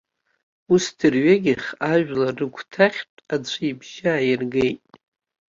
Ус 0.73 0.85
дырҩегьых 0.97 1.63
ажәлар 1.91 2.35
рыгәҭахьтә 2.39 3.19
аӡә 3.33 3.55
ибжьы 3.69 4.07
ааиргеит. 4.15 4.83